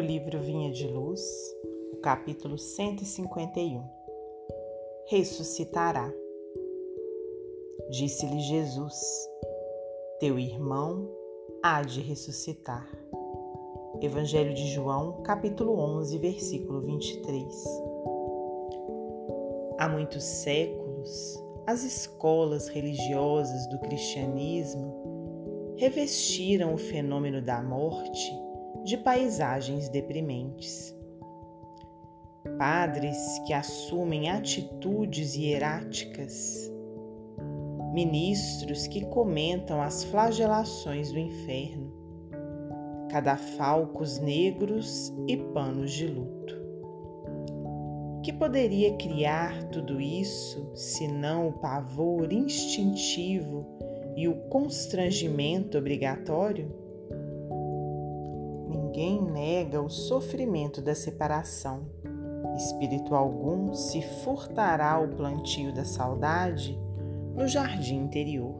livro 0.00 0.38
Vinha 0.38 0.70
de 0.70 0.86
Luz, 0.86 1.20
o 1.92 1.96
capítulo 1.96 2.56
151 2.56 3.82
Ressuscitará. 5.06 6.12
Disse-lhe 7.90 8.40
Jesus: 8.40 9.00
Teu 10.20 10.38
irmão 10.38 11.10
há 11.62 11.82
de 11.82 12.00
ressuscitar. 12.00 12.88
Evangelho 14.00 14.54
de 14.54 14.68
João, 14.68 15.22
capítulo 15.22 15.78
11, 15.78 16.18
versículo 16.18 16.80
23. 16.80 17.64
Há 19.78 19.88
muitos 19.88 20.22
séculos, 20.22 21.42
as 21.66 21.82
escolas 21.82 22.68
religiosas 22.68 23.66
do 23.68 23.78
cristianismo 23.80 25.74
revestiram 25.76 26.74
o 26.74 26.78
fenômeno 26.78 27.40
da 27.42 27.62
morte 27.62 28.47
de 28.84 28.96
paisagens 28.96 29.88
deprimentes. 29.88 30.94
Padres 32.58 33.38
que 33.46 33.52
assumem 33.52 34.30
atitudes 34.30 35.34
hieráticas, 35.34 36.72
ministros 37.92 38.86
que 38.86 39.04
comentam 39.06 39.82
as 39.82 40.04
flagelações 40.04 41.12
do 41.12 41.18
inferno, 41.18 41.92
cadafalcos 43.10 44.18
negros 44.18 45.12
e 45.26 45.36
panos 45.36 45.92
de 45.92 46.06
luto. 46.06 46.58
Que 48.22 48.32
poderia 48.32 48.96
criar 48.96 49.64
tudo 49.70 50.00
isso 50.00 50.70
senão 50.74 51.48
o 51.48 51.52
pavor 51.52 52.32
instintivo 52.32 53.66
e 54.16 54.28
o 54.28 54.34
constrangimento 54.48 55.78
obrigatório? 55.78 56.87
Ninguém 58.68 59.22
nega 59.22 59.80
o 59.80 59.88
sofrimento 59.88 60.82
da 60.82 60.94
separação. 60.94 61.88
Espírito 62.56 63.14
algum 63.14 63.72
se 63.72 64.02
furtará 64.02 64.92
ao 64.92 65.08
plantio 65.08 65.72
da 65.72 65.84
saudade 65.84 66.78
no 67.34 67.48
jardim 67.48 67.96
interior. 67.96 68.56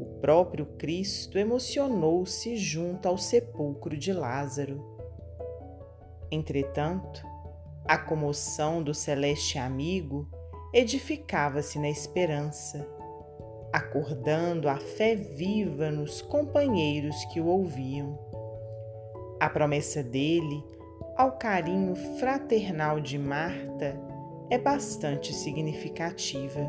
O 0.00 0.18
próprio 0.20 0.66
Cristo 0.76 1.38
emocionou-se 1.38 2.56
junto 2.56 3.08
ao 3.08 3.16
sepulcro 3.16 3.96
de 3.96 4.12
Lázaro. 4.12 4.84
Entretanto, 6.30 7.24
a 7.86 7.96
comoção 7.96 8.82
do 8.82 8.92
celeste 8.92 9.58
amigo 9.58 10.28
edificava-se 10.74 11.78
na 11.78 11.88
esperança, 11.88 12.86
acordando 13.72 14.68
a 14.68 14.76
fé 14.76 15.14
viva 15.14 15.90
nos 15.90 16.20
companheiros 16.20 17.24
que 17.26 17.40
o 17.40 17.46
ouviam. 17.46 18.27
A 19.40 19.48
promessa 19.48 20.02
dele 20.02 20.64
ao 21.16 21.32
carinho 21.32 21.94
fraternal 22.18 22.98
de 22.98 23.16
Marta 23.16 23.96
é 24.50 24.58
bastante 24.58 25.32
significativa. 25.32 26.60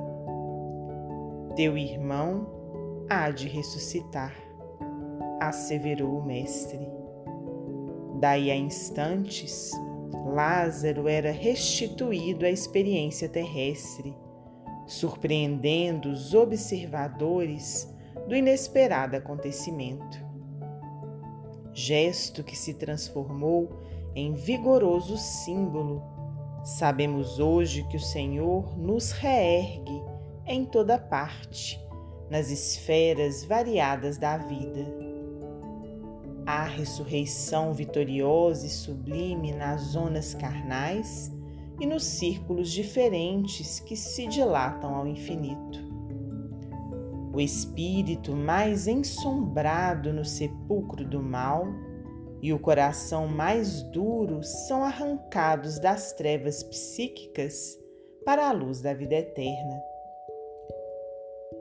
Teu 1.55 1.75
irmão 1.75 2.47
há 3.09 3.31
de 3.31 3.47
ressuscitar, 3.47 4.35
asseverou 5.39 6.19
o 6.19 6.23
Mestre. 6.23 6.87
Daí 8.19 8.51
a 8.51 8.55
instantes, 8.55 9.71
Lázaro 10.27 11.07
era 11.07 11.31
restituído 11.31 12.45
à 12.45 12.51
experiência 12.51 13.27
terrestre, 13.27 14.15
surpreendendo 14.85 16.09
os 16.09 16.35
observadores 16.35 17.91
do 18.27 18.35
inesperado 18.35 19.15
acontecimento 19.15 20.28
gesto 21.79 22.43
que 22.43 22.57
se 22.57 22.73
transformou 22.73 23.69
em 24.13 24.33
vigoroso 24.33 25.17
símbolo. 25.17 26.03
Sabemos 26.63 27.39
hoje 27.39 27.83
que 27.83 27.95
o 27.95 28.01
Senhor 28.01 28.77
nos 28.77 29.11
reergue 29.11 30.03
em 30.45 30.65
toda 30.65 30.97
parte, 30.97 31.79
nas 32.29 32.51
esferas 32.51 33.45
variadas 33.45 34.17
da 34.17 34.37
vida. 34.37 34.85
Há 36.45 36.63
ressurreição 36.65 37.73
vitoriosa 37.73 38.65
e 38.65 38.69
sublime 38.69 39.53
nas 39.53 39.81
zonas 39.81 40.33
carnais 40.33 41.31
e 41.79 41.85
nos 41.85 42.03
círculos 42.03 42.71
diferentes 42.71 43.79
que 43.79 43.95
se 43.95 44.27
dilatam 44.27 44.95
ao 44.95 45.07
infinito. 45.07 45.88
O 47.31 47.39
espírito 47.39 48.35
mais 48.35 48.87
ensombrado 48.87 50.11
no 50.11 50.25
sepulcro 50.25 51.05
do 51.05 51.21
mal 51.21 51.67
e 52.41 52.51
o 52.51 52.59
coração 52.59 53.27
mais 53.27 53.83
duro 53.83 54.43
são 54.43 54.83
arrancados 54.83 55.77
das 55.79 56.11
trevas 56.13 56.63
psíquicas 56.63 57.77
para 58.25 58.49
a 58.49 58.51
luz 58.51 58.81
da 58.81 58.93
vida 58.95 59.15
eterna. 59.15 59.79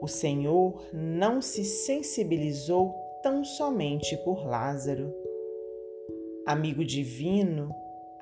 O 0.01 0.07
Senhor 0.07 0.83
não 0.91 1.39
se 1.39 1.63
sensibilizou 1.63 2.95
tão 3.21 3.43
somente 3.43 4.17
por 4.17 4.47
Lázaro. 4.47 5.13
Amigo 6.47 6.83
divino, 6.83 7.69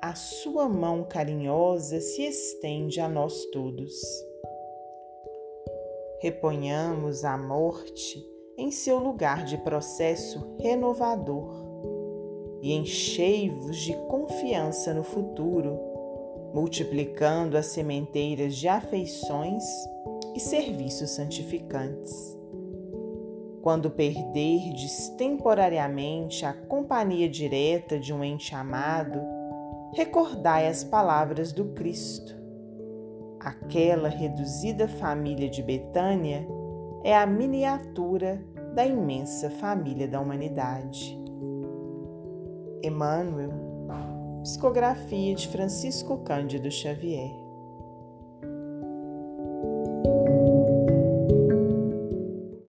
a 0.02 0.14
sua 0.14 0.68
mão 0.68 1.04
carinhosa 1.04 1.98
se 2.00 2.22
estende 2.22 3.00
a 3.00 3.08
nós 3.08 3.46
todos 3.46 4.27
reponhamos 6.20 7.24
a 7.24 7.36
morte 7.36 8.24
em 8.56 8.70
seu 8.70 8.98
lugar 8.98 9.44
de 9.44 9.56
processo 9.58 10.56
renovador 10.58 11.66
e 12.60 12.72
enchei-vos 12.72 13.76
de 13.76 13.94
confiança 14.08 14.92
no 14.92 15.04
futuro, 15.04 15.78
multiplicando 16.52 17.56
as 17.56 17.66
sementeiras 17.66 18.56
de 18.56 18.66
afeições 18.66 19.62
e 20.34 20.40
serviços 20.40 21.10
santificantes. 21.10 22.36
Quando 23.62 23.90
perderdes 23.90 25.10
temporariamente 25.10 26.44
a 26.44 26.52
companhia 26.52 27.28
direta 27.28 27.98
de 27.98 28.12
um 28.12 28.24
ente 28.24 28.54
amado, 28.54 29.20
recordai 29.94 30.66
as 30.66 30.82
palavras 30.82 31.52
do 31.52 31.66
Cristo 31.74 32.37
Aquela 33.40 34.08
reduzida 34.08 34.88
família 34.88 35.48
de 35.48 35.62
Betânia 35.62 36.46
é 37.04 37.16
a 37.16 37.26
miniatura 37.26 38.42
da 38.74 38.84
imensa 38.84 39.48
família 39.48 40.08
da 40.08 40.20
humanidade. 40.20 41.18
Emmanuel, 42.82 43.50
psicografia 44.42 45.34
de 45.34 45.48
Francisco 45.48 46.18
Cândido 46.18 46.70
Xavier. 46.70 47.47